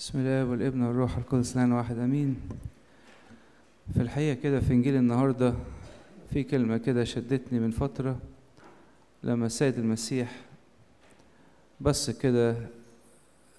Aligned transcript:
بسم 0.00 0.18
الله 0.18 0.44
والابن 0.50 0.82
والروح 0.82 1.16
القدس 1.16 1.56
الآن 1.56 1.72
واحد 1.72 1.98
أمين. 1.98 2.36
في 3.94 4.00
الحقيقة 4.02 4.34
كده 4.40 4.60
في 4.60 4.72
إنجيل 4.72 4.96
النهاردة 4.96 5.54
في 6.32 6.42
كلمة 6.42 6.76
كده 6.76 7.04
شدتني 7.04 7.58
من 7.60 7.70
فترة 7.70 8.18
لما 9.22 9.46
السيد 9.46 9.78
المسيح 9.78 10.40
بص 11.80 12.10
كده 12.10 12.56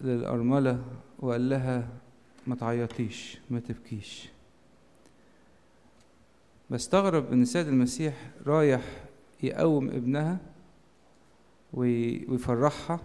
للأرملة 0.01 0.83
وقال 1.19 1.49
لها 1.49 1.87
ما 2.47 2.55
تعيطيش 2.55 3.37
ما 3.49 3.59
تبكيش. 3.59 4.29
بستغرب 6.69 7.31
إن 7.33 7.41
السيد 7.41 7.67
المسيح 7.67 8.29
رايح 8.47 8.81
يقوم 9.43 9.87
ابنها 9.89 10.37
وي- 11.73 12.25
ويفرحها 12.25 12.99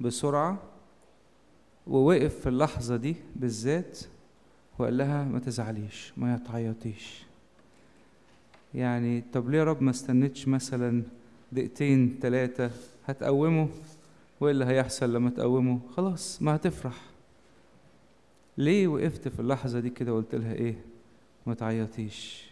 بسرعة 0.00 0.58
ووقف 1.86 2.40
في 2.40 2.48
اللحظة 2.48 2.96
دي 2.96 3.16
بالذات 3.36 3.98
وقال 4.78 4.98
لها 4.98 5.24
ما 5.24 5.38
تزعليش 5.38 6.12
ما 6.16 6.36
تعيطيش. 6.38 7.22
يعني 8.74 9.24
طب 9.32 9.50
ليه 9.50 9.58
يا 9.58 9.64
رب 9.64 9.82
ما 9.82 9.90
استنتش 9.90 10.48
مثلا 10.48 11.02
دقيقتين 11.52 12.18
تلاتة؟ 12.20 12.70
هتقومه؟ 13.06 13.68
وإيه 14.40 14.52
اللي 14.52 14.64
هيحصل 14.64 15.12
لما 15.12 15.30
تقومه؟ 15.30 15.80
خلاص 15.96 16.42
ما 16.42 16.56
هتفرح. 16.56 17.02
ليه 18.58 18.88
وقفت 18.88 19.28
في 19.28 19.40
اللحظة 19.40 19.80
دي 19.80 19.90
كده 19.90 20.14
وقلت 20.14 20.34
لها 20.34 20.52
إيه؟ 20.54 20.74
ما 21.46 21.54
تعيطيش. 21.54 22.44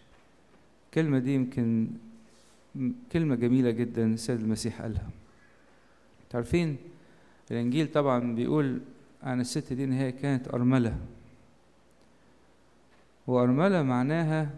الكلمة 0.87 1.19
دي 1.19 1.35
يمكن 1.35 1.89
كلمة 3.13 3.35
جميلة 3.35 3.71
جدا 3.71 4.15
السيد 4.15 4.41
المسيح 4.41 4.83
قالها. 4.83 5.11
تعرفين 6.31 6.77
الإنجيل 7.51 7.93
طبعا 7.93 8.35
بيقول 8.35 8.81
عن 9.25 9.41
الست 9.41 9.73
دي 9.73 9.85
إن 9.85 9.93
هي 9.93 10.13
كانت 10.13 10.55
أرملة. 10.55 10.97
وأرملة 13.27 13.83
معناها 13.83 14.51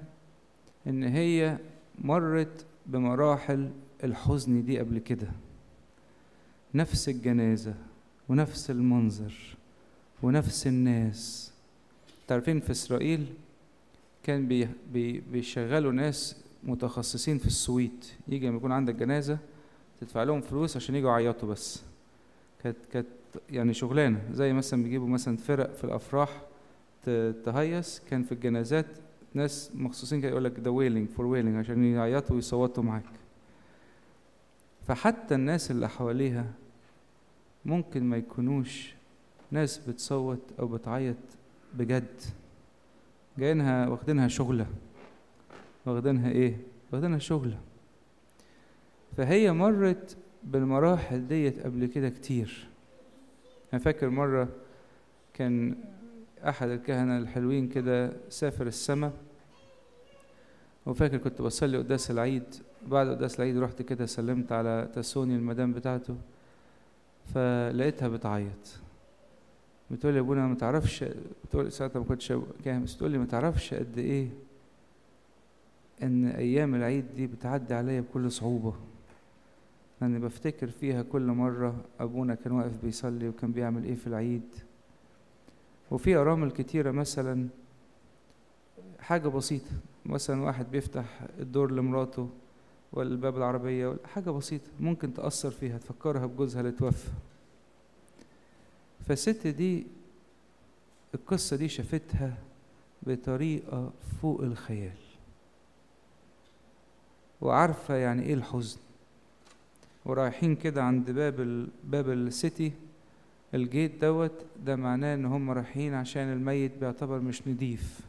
إن 0.86 1.04
هي 1.04 1.58
مرت 1.98 2.66
بمراحل 2.86 3.70
الحزن 4.04 4.64
دي 4.64 4.78
قبل 4.78 4.98
كده. 4.98 5.28
نفس 6.74 7.08
الجنازة 7.08 7.74
ونفس 8.28 8.70
المنظر 8.70 9.34
ونفس 10.22 10.66
الناس. 10.66 11.52
تعرفين 12.28 12.60
في 12.60 12.70
إسرائيل 12.70 13.26
كان 14.22 14.48
بي 14.48 15.20
بيشغلوا 15.32 15.92
ناس 15.92 16.36
متخصصين 16.64 17.38
في 17.38 17.46
ال 17.46 17.55
sweet. 17.55 18.06
يجي 18.28 18.48
لما 18.48 18.56
يكون 18.56 18.72
عندك 18.72 18.94
جنازة 18.94 19.38
تدفع 20.00 20.22
لهم 20.22 20.40
فلوس 20.40 20.76
عشان 20.76 20.94
يجوا 20.94 21.10
يعيطوا 21.10 21.48
بس. 21.48 21.82
كانت 22.62 22.76
كانت 22.92 23.06
يعني 23.50 23.74
شغلانة 23.74 24.20
زي 24.32 24.52
مثلا 24.52 24.82
بيجيبوا 24.82 25.08
مثلا 25.08 25.36
فرق 25.36 25.72
في 25.74 25.84
الأفراح 25.84 26.42
تهيص 27.44 28.02
كان 28.10 28.22
في 28.22 28.32
الجنازات 28.32 28.86
ناس 29.34 29.70
مخصوصين 29.74 30.20
كده 30.20 30.30
يقول 30.30 30.44
لك 30.44 30.60
ده 30.60 30.70
wailing 30.70 31.08
for 31.08 31.26
wailing 31.26 31.56
عشان 31.56 31.84
يعيطوا 31.84 32.36
ويصوتوا 32.36 32.82
معاك. 32.82 33.04
فحتى 34.86 35.34
الناس 35.34 35.70
اللي 35.70 35.88
حواليها 35.88 36.52
ممكن 37.64 38.04
ما 38.04 38.16
يكونوش 38.16 38.94
ناس 39.50 39.78
بتصوت 39.78 40.40
أو 40.58 40.66
بتعيط 40.66 41.16
بجد. 41.74 42.20
جايينها 43.38 43.88
واخدينها 43.88 44.28
شغلة. 44.28 44.66
واخدينها 45.86 46.30
إيه؟ 46.30 46.56
واخدينها 46.92 47.18
شغلة. 47.18 47.58
فهي 49.16 49.52
مرت 49.52 50.16
بالمراحل 50.44 51.28
ديت 51.28 51.60
قبل 51.60 51.86
كده 51.86 52.08
كتير. 52.08 52.68
أنا 53.72 53.80
فاكر 53.82 54.08
مرة 54.10 54.48
كان 55.34 55.74
أحد 56.48 56.68
الكهنة 56.68 57.18
الحلوين 57.18 57.68
كده 57.68 58.12
سافر 58.28 58.66
السما 58.66 59.12
وفاكر 60.86 61.16
كنت 61.16 61.42
بصلي 61.42 61.78
قداس 61.78 62.10
العيد 62.10 62.44
بعد 62.86 63.08
قداس 63.08 63.36
العيد 63.40 63.58
رحت 63.58 63.82
كده 63.82 64.06
سلمت 64.06 64.52
على 64.52 64.88
تسوني 64.94 65.36
المدام 65.36 65.72
بتاعته 65.72 66.16
فلقيتها 67.34 68.08
بتعيط. 68.08 68.78
بتقول 69.90 70.14
لي 70.14 70.20
أبونا 70.20 70.46
ما 70.46 70.54
تعرفش 70.54 71.04
بتقول 71.44 71.72
ساعتها 71.72 71.98
ما 72.00 72.04
كنتش 72.04 72.32
كاهن 72.64 72.84
بس 72.84 72.96
تقول 72.96 73.10
لي 73.10 73.18
ما 73.18 73.26
تعرفش 73.26 73.74
قد 73.74 73.98
إيه 73.98 74.28
إن 76.02 76.26
أيام 76.26 76.74
العيد 76.74 77.04
دي 77.14 77.26
بتعدي 77.26 77.74
عليا 77.74 78.00
بكل 78.00 78.30
صعوبة. 78.32 78.74
أنا 80.02 80.18
بفتكر 80.18 80.66
فيها 80.70 81.02
كل 81.02 81.22
مرة 81.22 81.84
أبونا 82.00 82.34
كان 82.34 82.52
واقف 82.52 82.84
بيصلي 82.84 83.28
وكان 83.28 83.52
بيعمل 83.52 83.84
إيه 83.84 83.94
في 83.94 84.06
العيد. 84.06 84.54
وفي 85.90 86.16
أرامل 86.16 86.50
كتيرة 86.50 86.90
مثلا 86.90 87.48
حاجة 89.00 89.28
بسيطة 89.28 89.70
مثلا 90.06 90.42
واحد 90.42 90.70
بيفتح 90.70 91.04
الدور 91.38 91.70
لمراته 91.72 92.28
ولا 92.92 93.08
الباب 93.08 93.36
العربية 93.36 93.96
حاجة 94.14 94.30
بسيطة 94.30 94.68
ممكن 94.80 95.14
تأثر 95.14 95.50
فيها 95.50 95.78
تفكرها 95.78 96.26
بجوزها 96.26 96.60
اللي 96.60 96.72
توفى. 96.72 97.10
فالست 99.08 99.46
دي 99.46 99.86
القصة 101.14 101.56
دي 101.56 101.68
شافتها 101.68 102.38
بطريقة 103.02 103.90
فوق 104.22 104.40
الخيال. 104.40 104.96
وعارفة 107.40 107.94
يعني 107.94 108.22
إيه 108.22 108.34
الحزن؟ 108.34 108.78
ورايحين 110.06 110.56
كده 110.56 110.82
عند 110.82 111.10
باب 111.10 111.40
ال... 111.40 111.68
باب 111.84 112.10
ال 112.10 112.23
city 112.23 112.72
ال 113.54 113.63
gate 113.63 114.00
دوت 114.00 114.44
ده 114.66 114.76
معناه 114.76 115.14
إن 115.14 115.24
هم 115.24 115.50
رايحين 115.50 115.94
عشان 115.94 116.32
الميت 116.32 116.78
بيعتبر 116.78 117.20
مش 117.20 117.48
نضيف. 117.48 118.00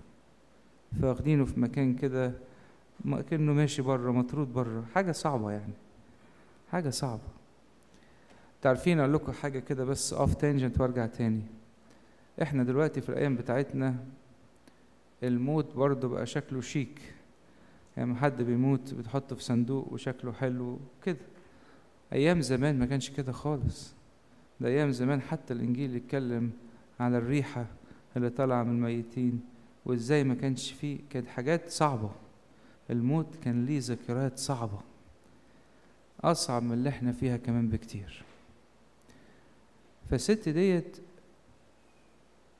فواخدينه 1.02 1.46
في 1.46 1.59
مكان 1.59 1.94
كده 1.96 2.34
كأنه 3.30 3.53
ماشي 3.53 3.81
بره 3.81 4.12
مطرود 4.12 4.53
بره. 4.53 4.86
حاجة 4.96 5.12
صعبة 5.12 5.52
يعني. 5.52 5.74
حاجة 6.72 6.90
صعبة. 6.90 7.22
تعرفين 8.62 9.00
أقول 9.00 9.13
لكم 9.13 9.31
حاجة 9.31 9.59
كده 9.59 9.86
بس 9.86 10.13
off 10.13 10.34
tangent 10.35 10.81
وأرجع 10.81 11.06
تاني. 11.06 11.41
إحنا 12.41 12.63
دلوقتي 12.63 13.02
في 13.02 13.09
الأيام 13.09 13.36
بتاعتنا 13.36 13.96
الموت 15.24 15.75
برضه 15.75 16.07
بقى 16.07 16.25
شكله 16.25 16.62
شيك. 16.62 17.13
يعني 17.97 18.16
حد 18.16 18.41
بيموت 18.41 18.94
بتحطه 18.94 19.36
في 19.36 19.44
صندوق 19.44 19.94
وشكله 19.94 20.31
حلو 20.31 20.80
كده 21.03 21.18
أيام 22.13 22.41
زمان 22.41 22.79
ما 22.79 22.85
كانش 22.85 23.09
كده 23.09 23.31
خالص. 23.31 23.94
ده 24.59 24.68
أيام 24.68 24.91
زمان 24.91 25.22
حتى 25.22 25.53
الإنجيل 25.53 25.95
يتكلم 25.95 26.51
على 27.00 27.18
الريحة 27.18 27.66
اللي 28.18 28.29
طالعة 28.29 28.63
من 28.63 28.72
الميتين 28.72 29.41
وإزاي 29.85 30.23
ما 30.23 30.35
كانش 30.35 30.72
فيه 30.72 31.00
كانت 31.09 31.28
حاجات 31.28 31.69
صعبة. 31.69 32.12
الموت 32.90 33.35
كان 33.44 33.66
ليه 33.66 33.79
ذكريات 33.81 34.40
صعبة. 34.40 34.79
أصعب 36.22 36.63
من 36.63 36.73
اللي 36.73 36.90
إحنا 36.90 37.12
فيها 37.12 37.38
كمان 37.38 37.69
بكتير. 37.69 38.24
فالست 40.09 40.50
ديت 40.50 40.97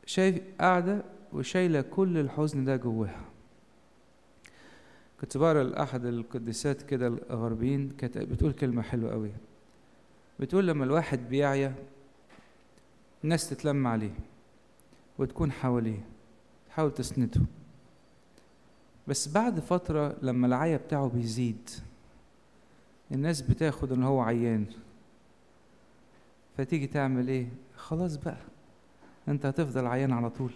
شايف 0.06 0.42
قاعدة 0.60 1.04
وشايلة 1.34 1.82
كل 1.82 2.18
الحزن 2.18 2.66
ده 2.66 2.76
جواها. 2.76 3.26
كنت 5.22 5.38
بقرا 5.38 5.64
لأحد 5.64 6.06
القديسات 6.06 6.82
كده 6.82 7.08
الغربيين 7.08 7.90
كانت 7.90 8.18
بتقول 8.18 8.54
كلمة 8.54 8.82
حلوة 8.82 9.12
قوي. 9.12 9.32
بتقول 10.40 10.68
لما 10.68 10.86
الواحد 10.86 11.30
بيعيا 11.30 11.76
الناس 13.24 13.50
تتلم 13.50 13.88
عليه 13.88 14.14
وتكون 15.18 15.52
حواليه 15.52 16.06
تحاول 16.70 16.94
تسنده. 16.94 17.42
بس 19.08 19.28
بعد 19.28 19.60
فترة 19.60 20.16
لما 20.22 20.48
العيا 20.48 20.78
بتاعه 20.78 21.08
بيزيد 21.08 21.70
الناس 23.12 23.42
بتاخد 23.42 23.92
إن 23.92 24.04
هو 24.04 24.22
عيان. 24.22 24.66
فتيجي 26.58 26.88
تعمل 26.88 27.28
إيه؟ 27.28 27.48
خلاص 27.76 28.16
بقى 28.16 28.38
أنت 29.28 29.46
هتفضل 29.46 29.88
عيان 29.88 30.12
على 30.12 30.30
طول. 30.30 30.52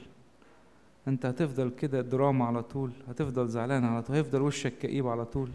انت 1.08 1.26
هتفضل 1.26 1.70
كده 1.70 2.02
دراما 2.02 2.46
على 2.46 2.64
طول 2.64 2.92
هتفضل 3.08 3.48
زعلان 3.48 3.84
على 3.86 4.04
طول 4.04 4.16
هيفضل 4.16 4.42
وشك 4.42 4.78
كئيب 4.78 5.08
على 5.08 5.26
طول. 5.26 5.50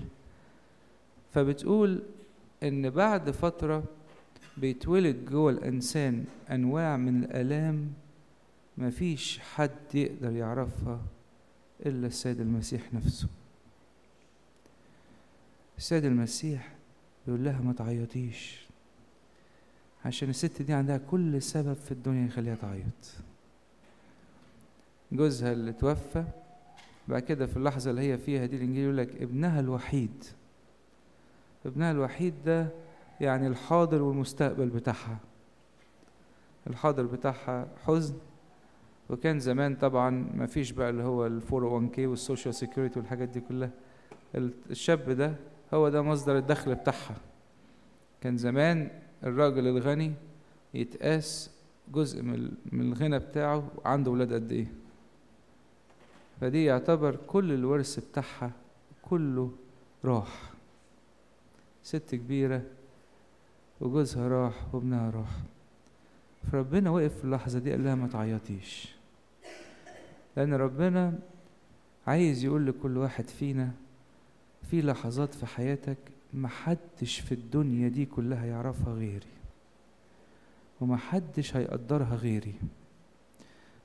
فبتقول 1.35 2.03
إن 2.63 2.91
بعد 2.91 3.31
فترة 3.31 3.85
بيتولد 4.57 5.25
جوه 5.31 5.51
الإنسان 5.51 6.25
أنواع 6.51 6.97
من 6.97 7.25
الآلام 7.25 7.93
مفيش 8.79 9.39
حد 9.39 9.95
يقدر 9.95 10.33
يعرفها 10.33 11.01
إلا 11.87 12.07
السيد 12.07 12.41
المسيح 12.41 12.95
نفسه. 12.95 13.29
السيد 15.79 16.05
المسيح 16.05 16.75
يقول 17.29 17.45
لها 17.45 17.61
ما 17.61 17.73
تعيطيش 17.73 18.67
عشان 20.05 20.31
الست 20.31 20.63
دي 20.63 20.73
عندها 20.73 20.99
كل 20.99 21.43
سبب 21.43 21.75
في 21.75 21.93
الدنيا 21.93 22.27
يخليها 22.27 22.55
تعيط. 22.55 23.15
جوزها 25.13 25.53
اللي 25.53 25.73
توفى 25.73 26.25
بعد 27.09 27.23
كده 27.23 27.47
في 27.47 27.57
اللحظة 27.57 27.91
اللي 27.91 28.13
هي 28.13 28.19
فيها 28.19 28.47
دي 28.47 28.57
الإنجيل 28.57 28.83
يقول 28.85 28.97
لك 28.97 29.23
ابنها 29.23 29.61
الوحيد. 29.61 30.25
ابنها 31.67 31.91
الوحيد 31.91 32.35
ده 32.47 32.69
يعني 33.21 33.47
الحاضر 33.47 34.03
والمستقبل 34.03 34.67
بتاعها. 34.69 35.19
الحاضر 36.67 37.03
بتاعها 37.03 37.69
حزن 37.85 38.15
وكان 39.11 39.41
زمان 39.41 39.77
طبعا 39.77 40.11
ما 40.35 40.47
فيش 40.47 40.71
بقى 40.73 40.91
اللي 40.91 41.03
هو 41.03 41.27
ال 41.27 41.43
401k 41.43 41.99
وال 41.99 42.13
social 42.13 42.55
security 42.55 42.99
والحاجات 42.99 43.29
دي 43.29 43.41
كلها. 43.41 43.71
الشاب 44.71 45.11
ده 45.11 45.35
هو 45.75 45.89
ده 45.89 46.03
مصدر 46.03 46.37
الدخل 46.39 46.75
بتاعها. 46.75 47.17
كان 48.21 48.37
زمان 48.37 48.89
الراجل 49.25 49.67
الغني 49.67 50.13
يتقاس 50.75 51.51
جزء 51.93 52.23
من 52.23 52.51
الغنى 52.81 53.19
بتاعه 53.19 53.71
عنده 53.85 54.11
ولاد 54.11 54.33
قد 54.33 54.53
إيه؟ 54.53 54.67
فدي 56.41 56.65
يعتبر 56.65 57.17
كل 57.27 57.53
الورث 57.53 57.99
بتاعها 58.11 58.51
كله 59.03 59.53
راح. 60.05 60.51
ست 61.83 62.15
كبيرة 62.15 62.63
وجوزها 63.81 64.29
راح 64.29 64.75
وابنها 64.75 65.11
راح. 65.11 65.37
فربنا 66.53 66.91
وقف 66.91 67.19
في 67.19 67.25
اللحظة 67.25 67.59
دي 67.59 67.71
قال 67.71 67.85
لها 67.85 67.95
ما 67.95 68.09
تعيطيش. 68.09 68.95
لأن 70.37 70.55
ربنا 70.55 71.19
عايز 72.07 72.45
يقول 72.45 72.67
لكل 72.67 72.97
واحد 72.97 73.29
فينا 73.29 73.71
في 74.71 74.83
لحظات 74.83 75.35
في 75.35 75.47
حياتك 75.47 75.97
محدش 76.35 77.21
في 77.21 77.33
الدنيا 77.33 77.89
دي 77.89 78.05
كلها 78.05 78.47
يعرفها 78.47 78.95
غيري. 78.95 79.27
ومحدش 80.81 81.57
هيقدرها 81.57 82.17
غيري. 82.17 82.55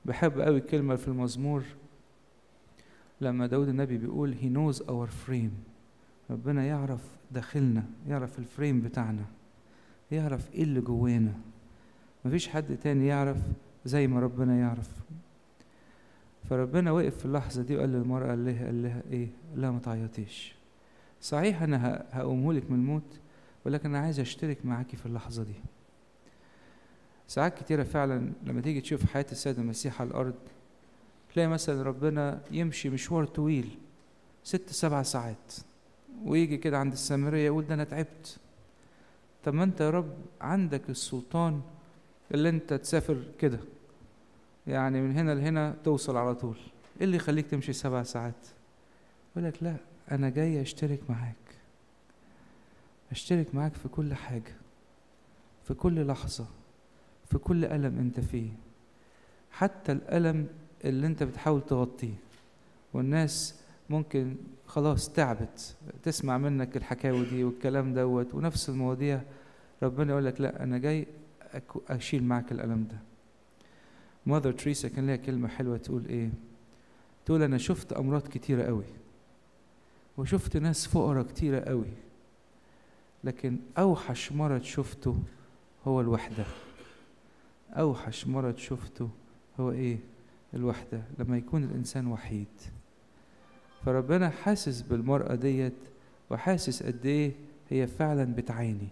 بحب 0.06 0.39
قوي 0.39 0.57
الكلمة 0.57 0.95
في 0.95 1.07
المزمور 1.07 1.63
لما 3.21 3.47
داود 3.47 3.68
النبي 3.68 3.97
بيقول 3.97 4.35
he 4.35 4.56
knows 4.57 4.77
our 4.79 5.29
frame. 5.29 5.71
ربنا 6.31 6.65
يعرف 6.65 7.01
داخلنا 7.31 7.83
يعرف 8.07 8.39
الفريم 8.39 8.81
بتاعنا 8.81 9.25
يعرف 10.12 10.53
إيه 10.53 10.63
اللي 10.63 10.81
جوانا. 10.81 11.33
مفيش 12.25 12.47
حد 12.47 12.77
تاني 12.77 13.07
يعرف 13.07 13.38
زي 13.85 14.07
ما 14.07 14.19
ربنا 14.19 14.59
يعرف. 14.59 14.89
فربنا 16.50 16.91
وقف 16.91 17.18
في 17.18 17.25
اللحظة 17.25 17.62
دي 17.63 17.75
وقال 17.77 17.89
للمرأة 17.89 18.27
قال 18.29 18.45
لها 18.45 18.65
قال 18.65 18.83
لها 18.83 19.01
إيه؟ 19.12 19.27
لا 19.56 19.71
ما 19.71 19.79
تعيطيش. 19.79 20.56
صحيح 21.21 21.62
أنا 21.62 22.06
هقومهولك 22.12 22.71
من 22.71 22.79
الموت 22.79 23.19
ولكن 23.65 23.89
أنا 23.89 24.00
عايز 24.00 24.19
أشترك 24.19 24.65
معاكي 24.65 24.97
في 24.97 25.06
اللحظة 25.06 25.44
دي. 25.44 25.53
ساعات 27.27 27.63
كتيرة 27.63 27.83
فعلا 27.83 28.31
لما 28.44 28.62
تيجي 28.62 28.81
تشوف 28.81 29.06
حياة 29.06 29.25
السيد 29.31 29.59
المسيح 29.59 30.01
على 30.01 30.09
الأرض 30.09 30.33
تلاقي 31.33 31.48
مثلا 31.48 31.83
ربنا 31.83 32.42
يمشي 32.51 32.89
مشوار 32.89 33.25
طويل 33.25 33.78
ست 34.44 34.69
سبع 34.69 35.04
ساعات 35.04 35.54
ويجي 36.25 36.57
كده 36.57 36.78
عند 36.78 36.92
السامرية 36.94 37.45
يقول 37.45 37.68
ده 37.68 37.74
أنا 37.74 37.83
تعبت. 37.83 38.38
طب 39.44 39.54
ما 39.54 39.63
أنت 39.63 39.81
يا 39.81 39.89
رب 39.89 40.13
عندك 40.42 40.89
السلطان 40.89 41.62
اللي 42.33 42.50
أنت 42.50 42.74
تسافر 42.74 43.24
كده. 43.39 43.60
يعني 44.68 45.01
من 45.01 45.18
هنا 45.18 45.31
لهنا 45.36 45.75
توصل 45.83 46.18
على 46.18 46.36
طول. 46.36 46.57
إيه 46.98 47.06
اللي 47.06 47.18
يخليك 47.18 47.48
تمشي 47.48 47.74
سبع 47.74 48.04
ساعات؟ 48.04 48.48
يقول 49.31 49.50
لك 49.50 49.63
لا 49.63 49.75
أنا 50.12 50.30
جاي 50.30 50.62
أشترك 50.62 51.10
معاك. 51.10 51.36
أشترك 53.12 53.56
معاك 53.56 53.74
في 53.74 53.88
كل 53.88 54.13
حاجة 54.13 54.54
في 55.63 55.74
كل 55.74 56.07
لحظة 56.07 56.48
في 57.25 57.38
كل 57.38 57.66
ألم 57.66 57.98
أنت 57.98 58.19
فيه. 58.19 58.50
حتى 59.51 59.92
الألم 59.92 60.48
اللي 60.86 61.07
أنت 61.07 61.24
بتحاول 61.24 61.62
تغطيه. 61.62 62.13
والناس 62.94 63.56
ممكن 63.89 64.36
خلاص 64.68 65.10
تعبت 65.10 65.75
تسمع 66.04 66.38
منك 66.38 66.78
الحكاوي 66.78 67.25
دي 67.25 67.44
والكلام 67.44 67.94
دوت 67.94 68.33
ونفس 68.33 68.69
المواضيع 68.69 69.22
ربنا 69.83 70.12
يقول 70.12 70.25
لك 70.25 70.42
لا 70.42 70.63
أنا 70.63 70.78
جاي 70.78 71.07
أشيل 71.89 72.24
معك 72.24 72.51
الألم 72.51 72.88
ده. 72.92 72.98
ماذر 74.25 74.51
تريسا 74.51 74.88
كان 74.88 75.07
لها 75.07 75.16
كلمة 75.16 75.48
حلوة 75.48 75.78
تقول 75.78 76.06
إيه؟ 76.06 76.30
تقول 77.25 77.44
أنا 77.44 77.57
شفت 77.57 77.94
أمراض 77.94 78.27
كتيرة 78.27 78.63
قوي 78.63 78.86
وشفت 80.18 80.57
ناس 80.57 80.88
فقراء 80.88 81.24
كتيرة 81.24 81.60
قوي 81.60 81.94
لكن 83.24 83.57
أوحش 83.77 84.31
مرض 84.31 84.62
شفته 84.62 85.18
هو 85.88 86.01
الوحدة. 86.01 86.45
أوحش 87.74 88.27
مرض 88.27 88.57
شفته 88.57 89.10
هو 89.60 89.72
إيه؟ 89.72 89.98
الوحدة 90.53 91.03
لما 91.19 91.38
يكون 91.38 91.63
الإنسان 91.63 92.07
وحيد. 92.07 92.48
فربنا 93.86 94.30
حاسس 94.30 94.81
بالمرأة 94.81 95.36
ديت 95.36 95.74
وحاسس 96.30 96.83
قد 96.83 97.06
إيه 97.06 97.31
هي 97.69 97.88
فعلا 97.88 98.36
بتعاني. 98.36 98.88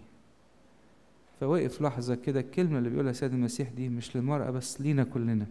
فوقف 1.40 1.82
لحظة 1.82 2.14
كده 2.14 2.40
الكلمة 2.40 2.78
اللي 2.78 2.90
بيقولها 2.90 3.12
سيد 3.12 3.32
المسيح 3.32 3.68
دي 3.68 3.88
مش 3.88 4.16
للمرأة 4.16 4.50
بس 4.50 4.80
لينا 4.80 5.04
كلنا. 5.04 5.46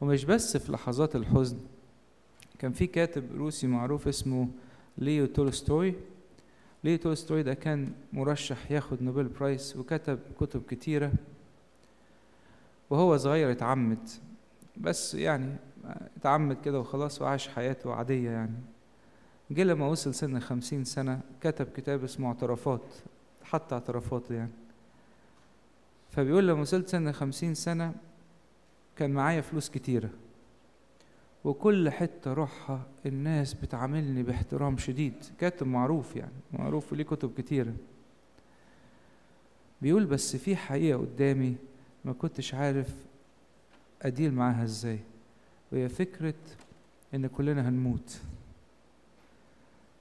ومش 0.00 0.24
بس 0.24 0.56
في 0.56 0.72
لحظات 0.72 1.16
الحزن. 1.16 1.58
كان 2.58 2.72
في 2.72 2.86
كاتب 2.86 3.36
روسي 3.36 3.66
معروف 3.66 4.08
اسمه 4.08 4.48
ليو 4.98 5.26
تولستوي. 5.26 5.94
ليو 6.84 6.98
تولستوي 6.98 7.42
ده 7.42 7.54
كان 7.54 7.92
مرشح 8.12 8.70
ياخد 8.70 9.02
Nobel 9.02 9.24
Prize 9.24 9.76
وكتب 9.76 10.18
كتب 10.40 10.62
كتيرة. 10.62 11.12
وهو 12.90 13.16
صغير 13.16 13.50
اتعمد. 13.52 14.08
بس 14.80 15.14
يعني 15.14 15.56
اتعمد 16.16 16.56
كده 16.64 16.80
وخلاص 16.80 17.22
وعاش 17.22 17.48
حياته 17.48 17.94
عادية 17.94 18.30
يعني. 18.30 18.56
جه 19.50 19.62
لما 19.62 19.86
وصل 19.86 20.14
سن 20.14 20.40
خمسين 20.40 20.84
سنة 20.84 21.20
كتب 21.40 21.66
كتاب 21.76 22.04
اسمه 22.04 22.28
اعترافات 22.28 22.94
حط 23.42 23.72
اعترافاته 23.72 24.34
يعني. 24.34 24.50
فبيقول 26.10 26.48
لما 26.48 26.60
وصلت 26.60 26.88
سن 26.88 27.12
خمسين 27.12 27.54
سنة 27.54 27.94
كان 28.96 29.10
معايا 29.10 29.40
فلوس 29.40 29.70
كتيرة. 29.70 30.10
وكل 31.44 31.90
حتة 31.90 32.32
روحها 32.32 32.82
الناس 33.06 33.54
بتعاملني 33.54 34.22
باحترام 34.22 34.76
شديد. 34.76 35.14
كاتب 35.40 35.66
معروف 35.66 36.16
يعني 36.16 36.32
معروف 36.52 36.92
وليه 36.92 37.04
كتب 37.04 37.32
كتيرة. 37.38 37.72
بيقول 39.82 40.04
بس 40.04 40.36
في 40.36 40.56
حقيقة 40.56 40.98
قدامي 40.98 41.56
ما 42.04 42.12
كنتش 42.12 42.54
عارف 42.54 42.94
أديل 44.02 44.34
معاها 44.34 44.64
إزاي؟ 44.64 44.98
وهي 45.72 45.88
فكرة 45.88 46.34
إن 47.14 47.26
كلنا 47.26 47.68
هنموت. 47.68 48.20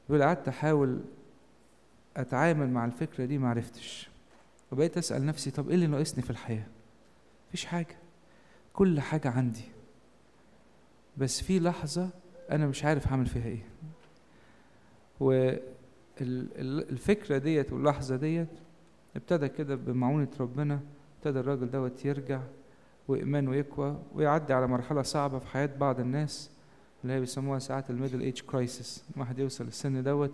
بيقول 0.10 0.24
قعدت 0.24 0.48
أحاول 0.48 1.00
أتعامل 2.18 2.70
مع 2.70 2.86
الفكرة 2.86 3.26
دي 3.26 3.38
معرفتش 3.38 4.10
وبقيت 4.72 4.98
أسأل 4.98 5.26
نفسي 5.26 5.52
طب 5.52 5.68
إيه 5.70 5.76
اللي 5.76 5.88
ناقصني 5.88 6.24
في 6.24 6.30
الحياة؟ 6.30 6.66
مفيش 7.48 7.66
حاجة. 7.66 7.96
كل 8.74 9.00
حاجة 9.00 9.30
عندي. 9.30 9.66
بس 11.18 11.42
في 11.42 11.60
لحظة 11.60 12.10
أنا 12.52 12.68
مش 12.68 12.86
عارف 12.86 13.08
هعمل 13.08 13.26
فيها 13.26 13.46
إيه. 13.46 13.66
والفكرة 16.30 17.38
ديت 17.38 17.74
واللحظة 17.74 18.16
ديت 18.16 18.48
ابتدى 19.16 19.48
كده 19.50 19.76
بمعونة 19.76 20.28
ربنا. 20.40 20.80
ابتدى 21.18 21.40
الراجل 21.40 21.72
دوت 21.72 22.06
يرجع 22.06 22.42
وإيمانه 23.08 23.56
يقوى 23.56 23.98
ويعدي 24.16 24.54
على 24.54 24.68
مرحلة 24.68 25.02
صعبة 25.02 25.40
في 25.40 25.48
حياة 25.48 25.70
بعض 25.80 26.00
الناس 26.00 26.50
اللي 27.04 27.14
هي 27.14 27.20
بيسموها 27.20 27.60
ساعات 27.60 27.90
ال 27.90 28.22
midlife 28.22 28.42
crisis 28.42 29.04
واحد 29.18 29.40
يوصل 29.40 29.68
السن 29.68 30.04
دوت 30.04 30.34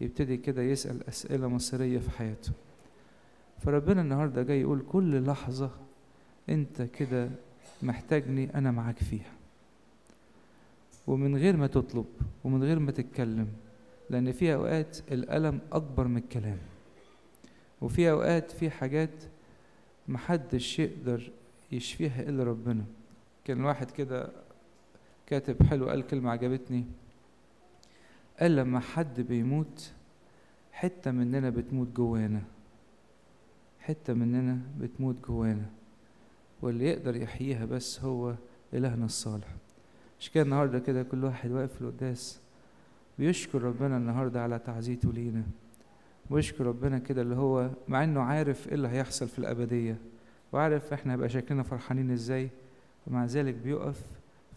يبتدي 0.00 0.36
كده 0.36 0.62
يسأل 0.62 1.08
أسئلة 1.08 1.48
مصيرية 1.48 1.98
في 1.98 2.10
حياته. 2.10 2.52
فربنا 3.58 4.00
النهاردة 4.00 4.42
جاي 4.42 4.60
يقول 4.60 4.82
كل 4.92 5.26
لحظة 5.26 5.70
أنت 6.48 6.82
كده 6.82 7.30
محتاجني 7.82 8.54
أنا 8.54 8.70
معاك 8.70 8.98
فيها. 8.98 9.32
ومن 11.06 11.36
غير 11.36 11.56
ما 11.56 11.66
تطلب 11.66 12.06
ومن 12.44 12.64
غير 12.64 12.78
ما 12.78 12.92
تتكلم 12.92 13.48
لأن 14.10 14.32
في 14.32 14.54
أوقات 14.54 14.98
الألم 15.12 15.60
أكبر 15.72 16.08
من 16.08 16.16
الكلام. 16.16 16.58
وفي 17.80 18.10
أوقات 18.10 18.50
في 18.50 18.70
حاجات 18.70 19.10
محدش 20.08 20.78
يقدر 20.78 21.30
يشفيها 21.72 22.22
إلا 22.22 22.44
ربنا. 22.44 22.84
كان 23.44 23.64
واحد 23.64 23.90
كده 23.90 24.28
كاتب 25.26 25.62
حلو 25.62 25.88
قال 25.88 26.06
كلمة 26.06 26.30
عجبتني. 26.30 26.84
قال 28.40 28.56
لما 28.56 28.80
حد 28.80 29.20
بيموت 29.20 29.92
حتة 30.72 31.10
مننا 31.10 31.50
بتموت 31.50 31.88
جوانا. 31.88 32.42
حتة 33.80 34.14
مننا 34.14 34.58
بتموت 34.80 35.16
جوانا. 35.26 35.66
واللي 36.62 36.84
يقدر 36.84 37.16
يحييها 37.16 37.64
بس 37.64 38.00
هو 38.00 38.34
إلهنا 38.74 39.04
الصالح. 39.04 39.48
مش 40.20 40.30
كده 40.30 40.44
النهاردة 40.44 40.78
كده 40.78 41.02
كل 41.02 41.24
واحد 41.24 41.50
واقف 41.50 41.74
في 41.74 41.80
القداس 41.80 42.40
بيشكر 43.18 43.62
ربنا 43.62 43.96
النهاردة 43.96 44.42
على 44.42 44.58
تعزيته 44.58 45.12
لينا. 45.12 45.42
ويشكر 46.30 46.66
ربنا 46.66 46.98
كده 46.98 47.22
اللي 47.22 47.36
هو 47.36 47.70
مع 47.88 48.04
إنه 48.04 48.20
عارف 48.20 48.68
إيه 48.68 48.74
اللي 48.74 48.88
هيحصل 48.88 49.28
في 49.28 49.38
الأبدية. 49.38 49.96
وعارف 50.52 50.92
إحنا 50.92 51.12
هيبقى 51.12 51.28
شكلنا 51.28 51.62
فرحانين 51.62 52.10
إزاي؟ 52.10 52.50
ومع 53.06 53.24
ذلك 53.24 53.54
بيقف 53.54 54.04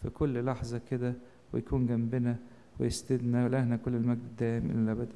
في 0.02 0.10
كل 0.10 0.44
لحظة 0.44 0.80
كده 0.90 1.14
ويكون 1.52 1.86
جنبنا 1.86 2.36
ويسندنا 2.80 3.44
ولهنا 3.44 3.76
كل 3.76 3.94
المجد 3.94 4.20
الدائم 4.30 4.70
إلى 4.70 4.78
الأبد. 4.78 5.02